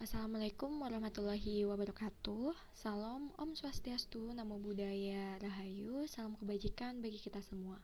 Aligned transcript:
Assalamualaikum 0.00 0.80
warahmatullahi 0.80 1.68
wabarakatuh. 1.68 2.56
Salam 2.72 3.28
Om 3.36 3.52
Swastiastu, 3.52 4.32
Namo 4.32 4.56
Buddhaya, 4.56 5.36
Rahayu. 5.44 6.08
Salam 6.08 6.40
kebajikan 6.40 7.04
bagi 7.04 7.20
kita 7.20 7.44
semua. 7.44 7.76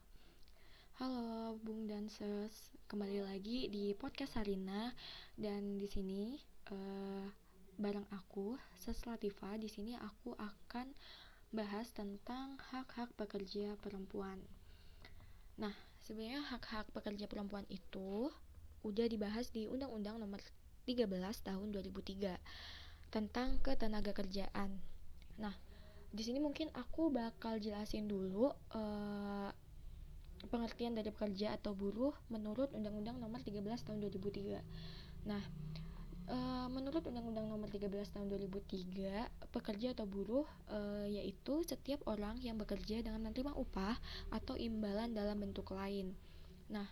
Halo 0.97 1.61
Bung 1.61 1.85
Dancers, 1.85 2.73
kembali 2.89 3.21
lagi 3.21 3.69
di 3.69 3.93
podcast 3.93 4.33
Sarina. 4.33 4.97
Dan 5.37 5.77
di 5.77 5.85
sini 5.85 6.41
uh, 6.73 7.29
bareng 7.76 8.08
aku 8.08 8.56
Seslativa 8.80 9.53
di 9.60 9.69
sini 9.69 9.92
aku 10.01 10.33
akan 10.40 10.96
bahas 11.53 11.92
tentang 11.92 12.56
hak-hak 12.72 13.12
pekerja 13.21 13.76
perempuan. 13.85 14.40
Nah, 15.60 15.76
sebenarnya 16.01 16.48
hak-hak 16.48 16.88
pekerja 16.96 17.28
perempuan 17.28 17.69
itu 17.69 18.33
udah 18.88 19.05
dibahas 19.05 19.52
di 19.52 19.69
Undang-Undang 19.69 20.16
Nomor 20.24 20.41
13 20.87 21.11
tahun 21.43 21.66
2003 21.75 22.39
tentang 23.11 23.59
ketenaga 23.61 24.15
kerjaan. 24.15 24.79
Nah, 25.37 25.55
di 26.15 26.23
sini 26.23 26.39
mungkin 26.39 26.71
aku 26.73 27.11
bakal 27.13 27.59
jelasin 27.59 28.09
dulu 28.09 28.55
uh, 28.73 29.51
pengertian 30.47 30.95
dari 30.95 31.11
pekerja 31.11 31.59
atau 31.59 31.75
buruh 31.75 32.15
menurut 32.30 32.71
Undang-Undang 32.73 33.19
Nomor 33.19 33.43
13 33.43 33.61
tahun 33.83 33.99
2003. 34.07 34.63
Nah, 35.27 35.43
uh, 36.30 36.69
menurut 36.71 37.03
Undang-Undang 37.03 37.47
Nomor 37.51 37.69
13 37.69 37.91
tahun 38.15 38.27
2003, 38.30 39.51
pekerja 39.51 39.93
atau 39.93 40.07
buruh 40.07 40.47
uh, 40.71 41.07
yaitu 41.07 41.66
setiap 41.66 42.01
orang 42.07 42.39
yang 42.41 42.57
bekerja 42.57 43.03
dengan 43.03 43.27
menerima 43.27 43.53
upah 43.59 43.99
atau 44.30 44.55
imbalan 44.55 45.13
dalam 45.13 45.43
bentuk 45.43 45.75
lain. 45.75 46.15
Nah, 46.71 46.87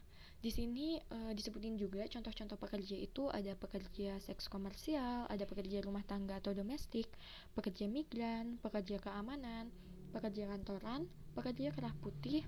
di 0.44 0.52
sini 0.52 1.00
uh, 1.00 1.32
disebutin 1.32 1.80
juga 1.80 2.04
contoh-contoh 2.04 2.60
pekerja 2.60 3.00
itu 3.00 3.32
ada 3.32 3.56
pekerja 3.56 4.20
seks 4.20 4.52
komersial, 4.52 5.24
ada 5.32 5.48
pekerja 5.48 5.80
rumah 5.80 6.04
tangga 6.04 6.36
atau 6.36 6.52
domestik, 6.52 7.08
pekerja 7.56 7.88
migran, 7.88 8.60
pekerja 8.60 9.00
keamanan, 9.00 9.72
pekerja 10.12 10.44
kantoran, 10.52 11.08
pekerja 11.32 11.72
kerah 11.72 11.96
putih, 11.96 12.44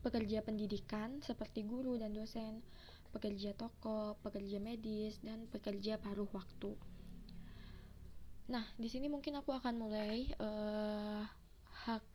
pekerja 0.00 0.40
pendidikan 0.40 1.20
seperti 1.20 1.68
guru 1.68 2.00
dan 2.00 2.16
dosen, 2.16 2.64
pekerja 3.12 3.52
toko, 3.52 4.16
pekerja 4.24 4.56
medis, 4.56 5.20
dan 5.20 5.44
pekerja 5.52 6.00
paruh 6.00 6.28
waktu. 6.32 6.72
Nah, 8.48 8.64
di 8.80 8.88
sini 8.88 9.12
mungkin 9.12 9.36
aku 9.36 9.52
akan 9.52 9.76
mulai 9.76 10.32
uh, 10.40 11.20
hak 11.84 12.08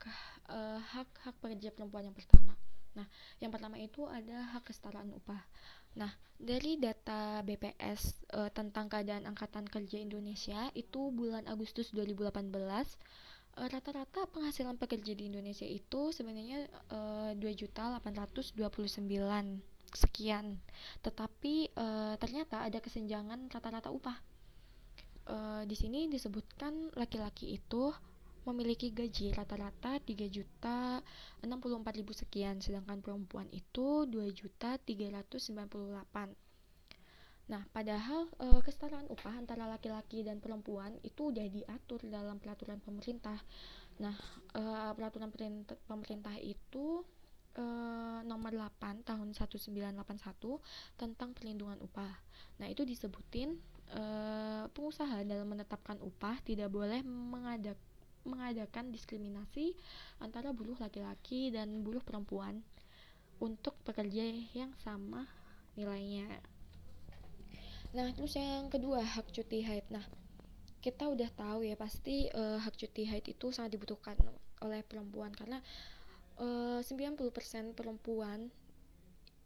uh, 0.49 0.81
hak 0.81 1.09
hak 1.29 1.35
pekerja 1.45 1.69
perempuan 1.69 2.09
yang 2.09 2.17
pertama. 2.17 2.57
Nah, 2.97 3.05
yang 3.37 3.53
pertama 3.53 3.77
itu 3.77 4.05
ada 4.09 4.57
hak 4.57 4.69
kesetaraan 4.69 5.13
upah. 5.13 5.41
Nah, 5.97 6.09
dari 6.37 6.77
data 6.77 7.41
BPS 7.41 8.23
e, 8.29 8.45
eh, 8.45 8.49
tentang 8.53 8.87
keadaan 8.87 9.25
angkatan 9.25 9.65
kerja 9.65 9.97
Indonesia 9.97 10.69
itu 10.77 11.09
bulan 11.09 11.49
Agustus 11.49 11.89
2018 11.91 12.53
e, 13.57 13.61
rata-rata 13.67 14.29
penghasilan 14.29 14.77
pekerja 14.77 15.17
di 15.17 15.27
Indonesia 15.27 15.65
itu 15.65 16.13
sebenarnya 16.13 16.69
e, 16.93 16.99
sembilan 18.85 19.45
sekian. 19.89 20.61
Tetapi 21.01 21.53
e, 21.73 21.85
ternyata 22.21 22.63
ada 22.63 22.77
kesenjangan 22.77 23.49
rata-rata 23.49 23.89
upah. 23.89 24.17
E, 25.25 25.35
di 25.65 25.75
sini 25.75 26.05
disebutkan 26.05 26.93
laki-laki 26.93 27.57
itu 27.57 27.89
memiliki 28.51 28.91
gaji 28.91 29.31
rata-rata 29.33 30.01
3 30.01 30.09
juta 30.29 31.01
64 31.45 31.99
ribu 31.99 32.11
sekian 32.11 32.59
sedangkan 32.59 32.99
perempuan 32.99 33.47
itu 33.53 34.09
2 34.09 34.29
juta 34.33 34.75
398 34.81 36.49
Nah, 37.49 37.65
padahal 37.73 38.29
e, 38.37 38.61
kesetaraan 38.61 39.09
upah 39.09 39.33
antara 39.41 39.65
laki-laki 39.65 40.21
dan 40.21 40.37
perempuan 40.37 40.93
itu 41.01 41.33
udah 41.33 41.49
diatur 41.49 41.97
dalam 42.05 42.37
peraturan 42.37 42.77
pemerintah. 42.77 43.41
Nah, 43.97 44.13
e, 44.53 44.61
peraturan 44.93 45.33
pemerintah 45.89 46.37
itu 46.37 47.01
e, 47.57 47.65
nomor 48.21 48.53
8 48.53 49.01
tahun 49.01 49.33
1981 49.33 49.97
tentang 50.93 51.33
perlindungan 51.33 51.81
upah. 51.81 52.13
Nah, 52.61 52.69
itu 52.69 52.85
disebutin 52.85 53.57
e, 53.97 54.03
pengusaha 54.69 55.25
dalam 55.25 55.49
menetapkan 55.49 55.97
upah 56.05 56.37
tidak 56.45 56.69
boleh 56.69 57.01
mengadakan 57.01 57.81
mengadakan 58.29 58.93
diskriminasi 58.93 59.73
antara 60.21 60.53
buruh 60.53 60.77
laki-laki 60.77 61.49
dan 61.49 61.81
buruh 61.81 62.05
perempuan 62.05 62.61
untuk 63.41 63.73
pekerja 63.83 64.23
yang 64.53 64.71
sama 64.79 65.25
nilainya. 65.73 66.27
Nah, 67.95 68.13
terus 68.13 68.37
yang 68.37 68.69
kedua, 68.69 69.01
hak 69.01 69.33
cuti 69.33 69.65
haid. 69.65 69.89
Nah, 69.89 70.05
kita 70.79 71.09
udah 71.09 71.27
tahu 71.33 71.65
ya 71.65 71.75
pasti 71.75 72.29
uh, 72.31 72.61
hak 72.61 72.77
cuti 72.77 73.09
haid 73.09 73.25
itu 73.27 73.51
sangat 73.51 73.75
dibutuhkan 73.75 74.15
oleh 74.61 74.83
perempuan 74.85 75.31
karena 75.33 75.59
uh, 76.39 76.79
90% 76.79 77.75
perempuan 77.75 78.47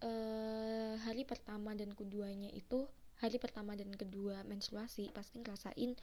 uh, 0.04 0.94
hari 1.02 1.26
pertama 1.26 1.74
dan 1.74 1.94
keduanya 1.94 2.50
itu 2.54 2.86
hari 3.18 3.40
pertama 3.40 3.74
dan 3.74 3.90
kedua 3.96 4.44
menstruasi 4.44 5.10
pasti 5.16 5.40
ngerasain 5.40 5.96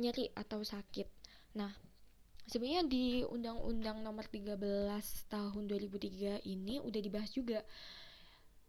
nyeri 0.00 0.32
atau 0.34 0.60
sakit. 0.64 1.06
Nah, 1.54 1.72
sebenarnya 2.52 2.84
di 2.84 3.24
Undang-Undang 3.24 4.04
Nomor 4.04 4.28
13 4.28 4.60
Tahun 5.32 5.62
2003 5.64 6.44
ini 6.44 6.84
udah 6.84 7.00
dibahas 7.00 7.32
juga. 7.32 7.64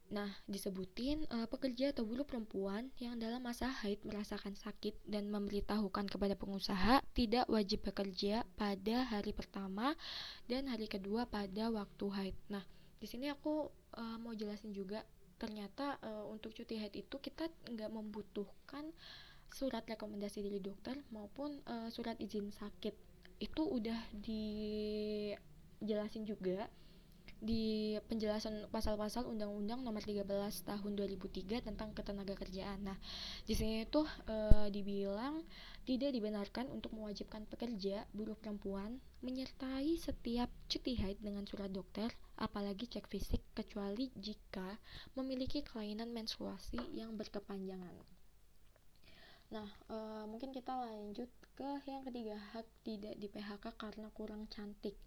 Nah, 0.07 0.31
disebutin 0.47 1.27
uh, 1.27 1.51
pekerja 1.51 1.91
atau 1.91 2.07
buruh 2.07 2.23
perempuan 2.23 2.87
yang 3.01 3.19
dalam 3.19 3.43
masa 3.43 3.67
haid 3.83 3.99
merasakan 4.07 4.55
sakit 4.55 5.03
dan 5.03 5.27
memberitahukan 5.27 6.07
kepada 6.07 6.39
pengusaha 6.39 7.03
tidak 7.11 7.43
wajib 7.51 7.83
bekerja 7.83 8.47
pada 8.55 9.03
hari 9.09 9.35
pertama 9.35 9.99
dan 10.47 10.71
hari 10.71 10.87
kedua 10.87 11.27
pada 11.27 11.67
waktu 11.67 12.05
haid. 12.07 12.35
Nah, 12.47 12.63
di 13.03 13.07
sini 13.09 13.27
aku 13.27 13.67
uh, 13.99 14.17
mau 14.23 14.31
jelasin 14.31 14.71
juga 14.71 15.03
ternyata 15.35 15.99
uh, 15.99 16.23
untuk 16.31 16.55
cuti 16.55 16.79
haid 16.79 16.95
itu 16.95 17.19
kita 17.19 17.51
nggak 17.67 17.91
membutuhkan 17.91 18.95
surat 19.51 19.83
rekomendasi 19.83 20.39
dari 20.39 20.63
dokter 20.63 20.95
maupun 21.11 21.59
uh, 21.67 21.89
surat 21.91 22.15
izin 22.21 22.53
sakit 22.53 23.12
itu 23.43 23.67
udah 23.67 23.99
dijelasin 24.23 26.23
juga 26.23 26.71
di 27.43 27.99
penjelasan 28.07 28.71
pasal-pasal 28.71 29.27
Undang-Undang 29.27 29.83
Nomor 29.83 29.99
13 29.99 30.23
Tahun 30.63 30.91
2003 30.95 31.59
tentang 31.59 31.91
ketenaga 31.91 32.39
kerjaan. 32.39 32.87
Nah, 32.87 32.95
di 33.43 33.51
sini 33.51 33.83
tuh 33.83 34.07
e, 34.23 34.71
dibilang 34.71 35.43
tidak 35.83 36.15
dibenarkan 36.15 36.71
untuk 36.71 36.95
mewajibkan 36.95 37.43
pekerja 37.51 38.07
buruh 38.15 38.39
perempuan 38.39 39.03
menyertai 39.19 39.99
setiap 39.99 40.47
cuti 40.71 40.95
haid 40.95 41.19
dengan 41.19 41.43
surat 41.43 41.67
dokter, 41.67 42.15
apalagi 42.39 42.87
cek 42.87 43.11
fisik 43.11 43.43
kecuali 43.51 44.07
jika 44.15 44.79
memiliki 45.19 45.67
kelainan 45.67 46.15
menstruasi 46.15 46.79
yang 46.95 47.19
berkepanjangan. 47.19 47.91
Nah, 49.51 49.67
e, 49.91 49.97
mungkin 50.31 50.55
kita 50.55 50.79
lanjut 50.79 51.27
ke 51.53 51.69
yang 51.85 52.01
ketiga, 52.05 52.35
hak 52.53 52.65
tidak 52.81 53.13
di 53.21 53.29
PHK 53.29 53.65
karena 53.77 54.09
kurang 54.13 54.49
cantik. 54.49 54.97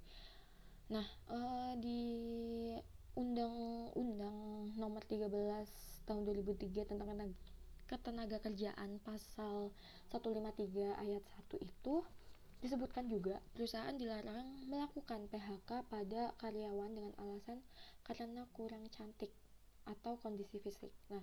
Nah, 0.94 1.06
e, 1.26 1.38
di 1.82 2.00
Undang-Undang 3.18 4.70
Nomor 4.78 5.02
13 5.02 5.26
Tahun 6.06 6.22
2003 6.22 6.86
tentang 6.86 7.10
ketenaga 7.86 8.38
kerjaan 8.42 8.98
pasal 9.02 9.74
153 10.10 10.94
ayat 11.02 11.22
1 11.50 11.66
itu 11.66 11.94
disebutkan 12.62 13.06
juga 13.06 13.38
perusahaan 13.54 13.94
dilarang 13.94 14.66
melakukan 14.66 15.30
PHK 15.30 15.86
pada 15.86 16.34
karyawan 16.38 16.90
dengan 16.94 17.14
alasan 17.22 17.62
karena 18.02 18.46
kurang 18.54 18.86
cantik 18.90 19.30
atau 19.86 20.18
kondisi 20.18 20.58
fisik. 20.58 20.90
Nah, 21.10 21.22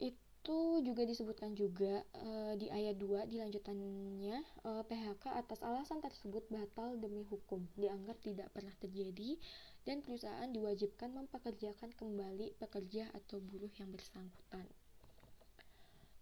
itu 0.00 0.27
itu 0.48 0.80
juga 0.80 1.04
disebutkan 1.04 1.52
juga 1.52 2.00
uh, 2.24 2.56
di 2.56 2.72
ayat 2.72 2.96
2 2.96 3.28
di 3.28 3.36
lanjutannya 3.36 4.40
eh, 4.40 4.82
PHK 4.88 5.36
atas 5.36 5.60
alasan 5.60 6.00
tersebut 6.00 6.40
batal 6.48 6.96
demi 6.96 7.20
hukum 7.28 7.68
dianggap 7.76 8.16
tidak 8.24 8.48
pernah 8.56 8.72
terjadi 8.80 9.36
dan 9.84 10.00
perusahaan 10.00 10.48
diwajibkan 10.48 11.12
mempekerjakan 11.12 11.92
kembali 11.92 12.56
pekerja 12.56 13.12
atau 13.12 13.44
buruh 13.44 13.68
yang 13.76 13.92
bersangkutan. 13.92 14.64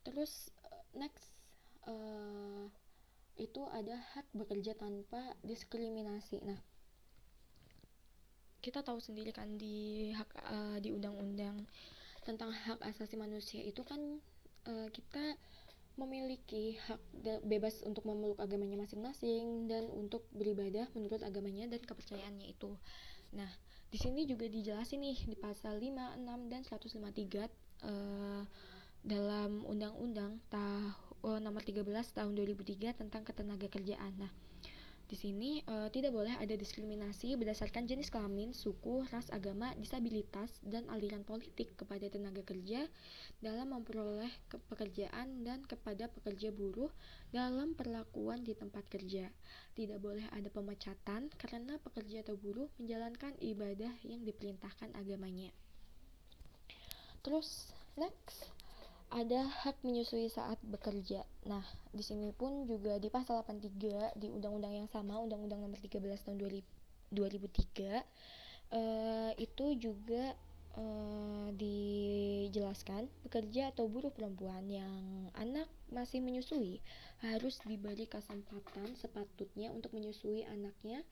Terus 0.03 0.51
uh, 0.75 0.83
next 0.99 1.31
uh, 1.87 2.67
itu 3.39 3.63
ada 3.71 3.95
hak 3.95 4.27
bekerja 4.35 4.75
tanpa 4.75 5.39
diskriminasi. 5.47 6.43
Nah, 6.43 6.59
kita 8.59 8.83
tahu 8.83 8.99
sendiri 8.99 9.31
kan 9.31 9.55
di 9.55 10.11
hak 10.11 10.31
uh, 10.51 10.79
di 10.83 10.91
undang-undang 10.91 11.63
tentang 12.27 12.51
hak 12.51 12.83
asasi 12.83 13.15
manusia 13.15 13.63
itu 13.63 13.87
kan 13.87 14.19
uh, 14.67 14.89
kita 14.91 15.39
memiliki 15.97 16.77
hak 16.77 17.01
bebas 17.47 17.81
untuk 17.87 18.05
memeluk 18.05 18.37
agamanya 18.37 18.77
masing-masing 18.85 19.65
dan 19.65 19.89
untuk 19.89 20.29
beribadah 20.35 20.85
menurut 20.93 21.25
agamanya 21.25 21.73
dan 21.73 21.81
kepercayaannya 21.81 22.53
itu. 22.53 22.69
Nah, 23.33 23.49
di 23.89 23.97
sini 23.97 24.29
juga 24.29 24.45
dijelasin 24.45 25.01
nih 25.01 25.19
di 25.25 25.37
pasal 25.41 25.81
5, 25.81 26.21
6 26.21 26.53
dan 26.53 26.63
153 26.69 27.49
uh, 27.89 28.45
dalam 29.07 29.65
undang-undang 29.65 30.37
tahun 30.53 30.93
uh, 31.25 31.41
nomor 31.41 31.65
13 31.65 31.89
tahun 32.13 32.33
2003 32.37 33.01
tentang 33.01 33.25
ketenaga 33.25 33.71
kerjaan. 33.73 34.13
Nah, 34.21 34.33
di 35.07 35.15
sini 35.15 35.63
uh, 35.71 35.87
tidak 35.87 36.11
boleh 36.11 36.35
ada 36.35 36.59
diskriminasi 36.59 37.39
berdasarkan 37.39 37.87
jenis 37.87 38.11
kelamin, 38.11 38.51
suku, 38.51 39.07
ras, 39.15 39.31
agama, 39.31 39.71
disabilitas, 39.79 40.59
dan 40.67 40.83
aliran 40.91 41.23
politik 41.23 41.79
kepada 41.79 42.11
tenaga 42.11 42.43
kerja 42.43 42.91
dalam 43.39 43.71
memperoleh 43.71 44.31
pekerjaan 44.67 45.47
dan 45.47 45.63
kepada 45.63 46.11
pekerja 46.11 46.51
buruh 46.51 46.91
dalam 47.31 47.79
perlakuan 47.79 48.43
di 48.43 48.59
tempat 48.59 48.83
kerja. 48.91 49.31
Tidak 49.79 50.03
boleh 50.03 50.27
ada 50.35 50.51
pemecatan 50.51 51.31
karena 51.39 51.79
pekerja 51.79 52.27
atau 52.27 52.35
buruh 52.35 52.67
menjalankan 52.83 53.39
ibadah 53.39 53.95
yang 54.03 54.27
diperintahkan 54.27 54.91
agamanya. 54.99 55.55
Terus 57.23 57.71
next 57.95 58.56
ada 59.11 59.47
hak 59.47 59.81
menyusui 59.87 60.27
saat 60.27 60.59
bekerja. 60.67 61.23
Nah, 61.47 61.63
di 61.95 62.03
sini 62.03 62.35
pun 62.35 62.67
juga 62.67 62.99
di 62.99 63.07
pasal 63.07 63.41
83 63.47 64.19
di 64.19 64.29
undang-undang 64.29 64.75
yang 64.75 64.89
sama, 64.91 65.23
Undang-Undang 65.23 65.63
Nomor 65.63 65.79
13 65.79 66.03
tahun 66.27 66.39
2003 66.43 68.03
uh, 68.73 69.31
itu 69.39 69.67
juga 69.79 70.35
uh, 70.75 71.49
dijelaskan 71.55 73.07
pekerja 73.27 73.71
atau 73.71 73.87
buruh 73.87 74.11
perempuan 74.11 74.67
yang 74.67 75.31
anak 75.39 75.71
masih 75.91 76.19
menyusui 76.19 76.83
harus 77.23 77.63
diberi 77.65 78.11
kesempatan 78.11 78.99
sepatutnya 78.99 79.71
untuk 79.71 79.95
menyusui 79.95 80.43
anaknya 80.51 81.07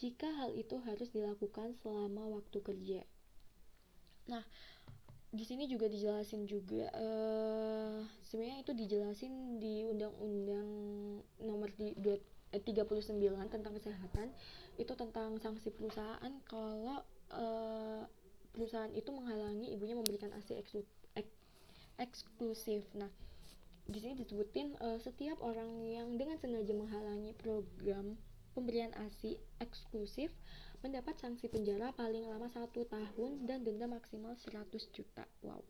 jika 0.00 0.28
hal 0.40 0.56
itu 0.56 0.80
harus 0.84 1.12
dilakukan 1.12 1.76
selama 1.84 2.40
waktu 2.40 2.58
kerja. 2.64 3.02
Nah, 4.32 4.44
di 5.30 5.46
sini 5.46 5.70
juga 5.70 5.86
dijelasin 5.86 6.42
juga 6.42 6.90
uh, 6.90 8.02
sebenarnya 8.26 8.66
itu 8.66 8.72
dijelasin 8.74 9.62
di 9.62 9.86
undang-undang 9.86 10.68
nomor 11.38 11.70
di, 11.78 11.94
dua, 11.94 12.18
eh, 12.50 12.58
39 12.58 13.14
tentang 13.46 13.72
kesehatan 13.78 14.34
itu 14.74 14.90
tentang 14.98 15.38
sanksi 15.38 15.70
perusahaan 15.70 16.34
kalau 16.50 17.06
uh, 17.30 18.02
perusahaan 18.50 18.90
itu 18.90 19.06
menghalangi 19.14 19.70
ibunya 19.70 19.94
memberikan 19.94 20.34
ASI 20.34 20.58
eksklu, 20.58 20.82
ek, 21.14 21.30
eksklusif. 22.02 22.82
Nah, 22.98 23.10
di 23.86 24.02
sini 24.02 24.18
disebutin 24.18 24.74
uh, 24.82 24.98
setiap 24.98 25.38
orang 25.38 25.86
yang 25.86 26.18
dengan 26.18 26.42
sengaja 26.42 26.74
menghalangi 26.74 27.38
program 27.38 28.18
pemberian 28.50 28.90
ASI 28.98 29.38
eksklusif 29.62 30.34
mendapat 30.80 31.16
sanksi 31.20 31.52
penjara 31.52 31.92
paling 31.92 32.24
lama 32.24 32.48
satu 32.48 32.88
tahun 32.88 33.44
dan 33.44 33.64
denda 33.64 33.84
maksimal 33.84 34.32
100 34.36 34.72
juta. 34.96 35.28
Wow. 35.44 35.60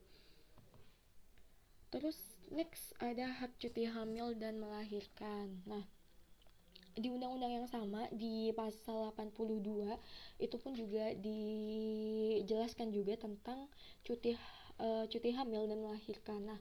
Terus 1.90 2.38
next 2.54 2.94
ada 3.02 3.26
hak 3.26 3.58
cuti 3.58 3.90
hamil 3.90 4.38
dan 4.38 4.62
melahirkan. 4.62 5.58
Nah, 5.66 5.82
di 6.94 7.10
undang-undang 7.10 7.62
yang 7.62 7.66
sama 7.66 8.06
di 8.14 8.54
pasal 8.54 9.10
82 9.14 9.98
itu 10.38 10.56
pun 10.62 10.72
juga 10.78 11.10
dijelaskan 11.18 12.94
juga 12.94 13.18
tentang 13.18 13.66
cuti 14.06 14.38
uh, 14.78 15.06
cuti 15.10 15.34
hamil 15.34 15.66
dan 15.66 15.82
melahirkan. 15.82 16.54
Nah, 16.54 16.60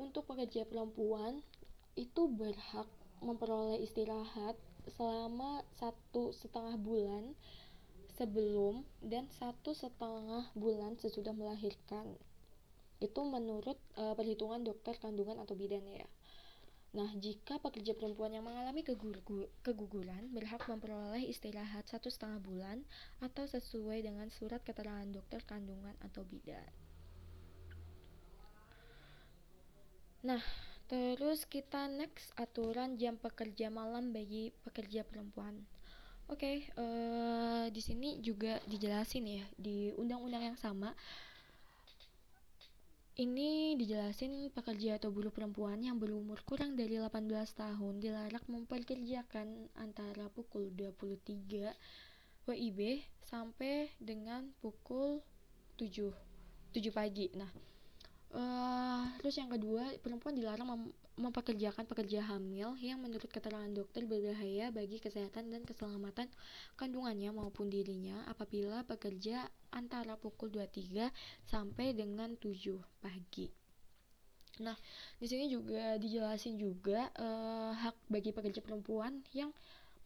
untuk 0.00 0.24
pekerja 0.24 0.64
perempuan 0.64 1.44
itu 1.92 2.24
berhak 2.24 2.88
memperoleh 3.20 3.84
istirahat 3.84 4.56
selama 4.90 5.62
satu 5.78 6.34
setengah 6.34 6.74
bulan 6.78 7.34
sebelum 8.18 8.82
dan 9.02 9.30
satu 9.38 9.72
setengah 9.72 10.50
bulan 10.58 10.98
sesudah 10.98 11.32
melahirkan 11.32 12.18
itu 13.02 13.20
menurut 13.26 13.78
uh, 13.98 14.14
perhitungan 14.14 14.62
dokter 14.62 14.94
kandungan 14.98 15.38
atau 15.42 15.58
bidan 15.58 15.82
ya 15.86 16.06
Nah, 16.92 17.08
jika 17.16 17.56
pekerja 17.56 17.96
perempuan 17.96 18.36
yang 18.36 18.44
mengalami 18.44 18.84
keguguran 19.64 20.28
berhak 20.28 20.60
memperoleh 20.68 21.24
istirahat 21.24 21.88
satu 21.88 22.12
setengah 22.12 22.36
bulan 22.44 22.84
atau 23.24 23.48
sesuai 23.48 24.04
dengan 24.04 24.28
surat 24.28 24.60
keterangan 24.60 25.08
dokter 25.08 25.40
kandungan 25.48 25.96
atau 26.04 26.20
bidan. 26.28 26.68
Nah, 30.20 30.44
Terus 30.90 31.44
kita 31.46 31.88
next 31.88 32.32
aturan 32.38 32.98
jam 32.98 33.18
pekerja 33.18 33.68
malam 33.68 34.10
bagi 34.10 34.54
pekerja 34.64 35.02
perempuan. 35.02 35.62
Oke, 36.30 36.38
okay, 36.38 36.56
uh, 36.80 37.66
eh, 37.66 37.66
di 37.74 37.82
sini 37.82 38.22
juga 38.24 38.56
dijelasin 38.64 39.24
ya 39.26 39.44
di 39.58 39.92
undang-undang 39.98 40.54
yang 40.54 40.58
sama. 40.58 40.94
Ini 43.12 43.76
dijelasin 43.76 44.48
pekerja 44.48 44.96
atau 44.96 45.12
buruh 45.12 45.28
perempuan 45.28 45.76
yang 45.84 46.00
berumur 46.00 46.40
kurang 46.48 46.80
dari 46.80 46.96
18 46.96 47.28
tahun 47.52 48.00
dilarang 48.00 48.48
memperkerjakan 48.48 49.68
antara 49.76 50.32
pukul 50.32 50.72
23 50.72 51.76
WIB 52.48 53.04
sampai 53.28 53.92
dengan 54.00 54.48
pukul 54.64 55.20
7 55.76 56.08
7 56.72 56.88
pagi. 56.88 57.28
Nah, 57.36 57.52
Uh, 58.32 59.04
terus 59.20 59.36
yang 59.36 59.52
kedua, 59.52 59.92
perempuan 60.00 60.32
dilarang 60.32 60.64
mem 60.64 60.82
mempekerjakan 61.12 61.84
pekerja 61.84 62.24
hamil 62.24 62.72
yang 62.80 62.96
menurut 62.96 63.28
keterangan 63.28 63.68
dokter 63.68 64.08
berbahaya 64.08 64.72
bagi 64.72 64.96
kesehatan 64.96 65.52
dan 65.52 65.60
keselamatan 65.68 66.32
kandungannya 66.80 67.28
maupun 67.36 67.68
dirinya 67.68 68.24
apabila 68.32 68.80
bekerja 68.88 69.44
antara 69.68 70.16
pukul 70.16 70.48
23 70.48 71.12
sampai 71.44 71.92
dengan 71.92 72.32
7 72.40 72.80
pagi. 73.04 73.52
Nah, 74.64 74.76
di 75.20 75.26
sini 75.28 75.52
juga 75.52 76.00
dijelasin 76.00 76.56
juga 76.56 77.12
uh, 77.20 77.76
hak 77.76 78.08
bagi 78.08 78.32
pekerja 78.32 78.64
perempuan 78.64 79.20
yang 79.36 79.52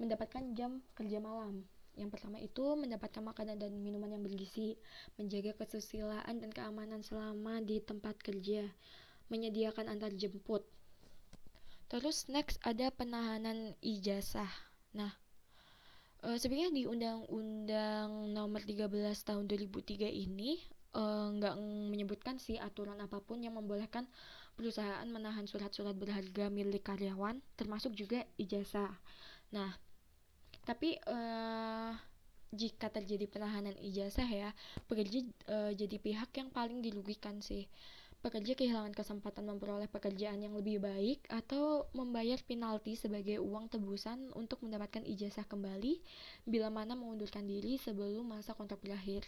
mendapatkan 0.03 0.43
jam 0.59 0.83
kerja 0.99 1.23
malam 1.23 1.63
yang 1.97 2.13
pertama 2.13 2.37
itu 2.37 2.77
mendapatkan 2.77 3.25
makanan 3.25 3.57
dan 3.57 3.73
minuman 3.81 4.13
yang 4.13 4.23
bergizi, 4.23 4.77
menjaga 5.17 5.57
kesusilaan 5.57 6.45
dan 6.45 6.53
keamanan 6.53 7.01
selama 7.01 7.65
di 7.65 7.81
tempat 7.81 8.21
kerja, 8.21 8.69
menyediakan 9.33 9.89
antar 9.89 10.13
jemput. 10.13 10.63
Terus 11.89 12.29
next 12.29 12.61
ada 12.61 12.93
penahanan 12.93 13.73
ijazah. 13.81 14.51
Nah, 14.93 15.15
e, 16.21 16.37
sebenarnya 16.37 16.75
di 16.75 16.85
Undang-Undang 16.85 18.35
Nomor 18.35 18.61
13 18.61 18.91
Tahun 19.23 19.45
2003 19.49 20.11
ini 20.11 20.61
eh, 20.93 21.27
nggak 21.33 21.55
e, 21.57 21.63
menyebutkan 21.89 22.37
sih 22.37 22.61
aturan 22.61 22.99
apa 23.01 23.23
pun 23.25 23.41
yang 23.41 23.57
membolehkan 23.57 24.05
perusahaan 24.59 25.05
menahan 25.09 25.45
surat-surat 25.45 25.93
berharga 25.95 26.49
milik 26.49 26.85
karyawan, 26.85 27.39
termasuk 27.55 27.93
juga 27.93 28.25
ijazah. 28.41 28.91
Nah, 29.53 29.77
tapi 30.67 30.99
uh, 31.07 31.95
jika 32.51 32.91
terjadi 32.91 33.31
penahanan 33.31 33.79
ijazah 33.79 34.27
ya 34.27 34.51
pekerja 34.91 35.23
uh, 35.47 35.71
jadi 35.71 35.97
pihak 36.03 36.35
yang 36.35 36.51
paling 36.51 36.83
dirugikan 36.83 37.39
sih. 37.39 37.71
Pekerja 38.17 38.59
kehilangan 38.59 38.91
kesempatan 38.91 39.47
memperoleh 39.47 39.87
pekerjaan 39.87 40.43
yang 40.43 40.59
lebih 40.59 40.83
baik 40.83 41.23
atau 41.31 41.87
membayar 41.95 42.41
penalti 42.43 42.99
sebagai 42.99 43.39
uang 43.39 43.71
tebusan 43.71 44.35
untuk 44.35 44.67
mendapatkan 44.67 45.07
ijazah 45.07 45.47
kembali 45.47 46.03
bila 46.43 46.67
mana 46.67 46.99
mengundurkan 46.99 47.47
diri 47.47 47.79
sebelum 47.79 48.27
masa 48.27 48.59
kontrak 48.59 48.83
berakhir. 48.83 49.23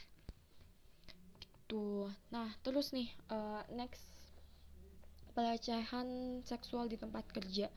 Tuh, 1.71 2.11
nah 2.35 2.50
terus 2.66 2.90
nih 2.90 3.07
uh, 3.30 3.62
next. 3.71 4.02
Pelecehan 5.38 6.42
seksual 6.42 6.90
di 6.90 6.99
tempat 6.99 7.23
kerja 7.30 7.71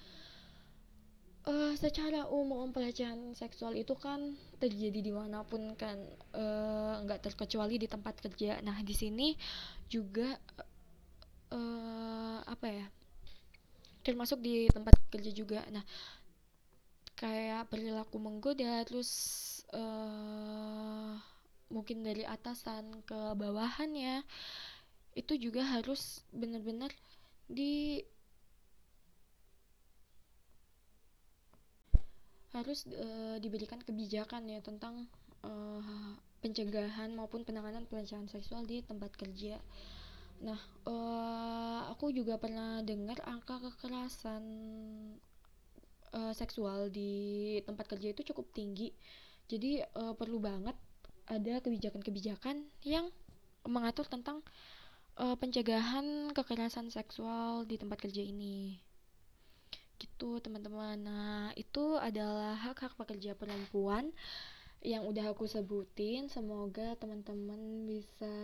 uh, 1.48 1.74
secara 1.78 2.28
umum 2.30 2.70
pelecehan 2.70 3.34
seksual 3.34 3.74
itu 3.78 3.98
kan 3.98 4.38
terjadi 4.62 5.00
di 5.02 5.12
mana 5.14 5.42
pun 5.42 5.74
kan 5.74 5.98
uh, 6.38 7.02
nggak 7.06 7.22
terkecuali 7.32 7.82
di 7.82 7.88
tempat 7.90 8.22
kerja. 8.22 8.62
Nah 8.62 8.78
di 8.86 8.94
sini 8.94 9.34
juga 9.90 10.38
uh, 11.54 12.40
apa 12.46 12.68
ya 12.70 12.86
termasuk 14.02 14.42
di 14.42 14.70
tempat 14.70 14.98
kerja 15.10 15.32
juga. 15.34 15.62
Nah 15.70 15.86
kayak 17.18 17.70
perilaku 17.70 18.18
menggoda 18.18 18.82
terus 18.86 19.12
uh, 19.78 21.14
mungkin 21.70 22.04
dari 22.04 22.26
atasan 22.26 23.06
ke 23.06 23.38
bawahannya 23.38 24.26
itu 25.14 25.38
juga 25.38 25.64
harus 25.64 26.24
benar-benar 26.32 26.92
di 27.46 28.02
harus 32.52 32.84
uh, 32.92 33.40
diberikan 33.40 33.80
kebijakan 33.80 34.48
ya 34.52 34.60
tentang 34.60 35.08
uh, 35.44 36.16
pencegahan 36.42 37.14
maupun 37.16 37.46
penanganan 37.48 37.88
pelecehan 37.88 38.28
seksual 38.28 38.66
di 38.68 38.84
tempat 38.84 39.14
kerja. 39.16 39.62
Nah, 40.42 40.58
uh, 40.90 41.88
aku 41.94 42.10
juga 42.10 42.42
pernah 42.42 42.82
dengar 42.82 43.22
angka 43.30 43.62
kekerasan 43.62 44.44
uh, 46.12 46.34
seksual 46.34 46.90
di 46.90 47.62
tempat 47.64 47.86
kerja 47.88 48.12
itu 48.12 48.34
cukup 48.34 48.50
tinggi. 48.52 48.90
Jadi 49.48 49.86
uh, 49.96 50.18
perlu 50.18 50.42
banget 50.42 50.74
ada 51.30 51.62
kebijakan-kebijakan 51.62 52.68
yang 52.84 53.08
mengatur 53.64 54.10
tentang 54.10 54.42
uh, 55.22 55.38
pencegahan 55.38 56.34
kekerasan 56.34 56.90
seksual 56.90 57.64
di 57.70 57.78
tempat 57.78 58.02
kerja 58.02 58.26
ini. 58.26 58.82
Gitu 60.02 60.42
teman-teman. 60.42 60.98
Nah 60.98 61.54
itu 61.54 62.02
adalah 62.02 62.58
hak-hak 62.58 62.98
pekerja 62.98 63.38
perempuan 63.38 64.10
yang 64.82 65.06
udah 65.06 65.30
aku 65.30 65.46
sebutin. 65.46 66.26
Semoga 66.26 66.98
teman-teman 66.98 67.86
bisa 67.86 68.36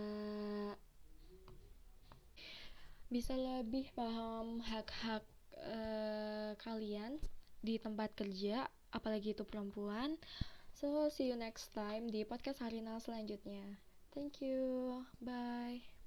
bisa 3.08 3.34
lebih 3.34 3.90
paham 3.96 4.60
hak-hak 4.62 5.24
uh, 5.58 6.52
kalian 6.60 7.18
di 7.58 7.80
tempat 7.80 8.14
kerja 8.14 8.70
apalagi 8.94 9.34
itu 9.34 9.42
perempuan. 9.42 10.14
So 10.78 11.10
see 11.10 11.34
you 11.34 11.36
next 11.36 11.74
time 11.74 12.06
di 12.06 12.22
podcast 12.22 12.62
Harina 12.62 13.02
selanjutnya. 13.02 13.82
Thank 14.14 14.38
you. 14.40 15.02
Bye 15.18 15.97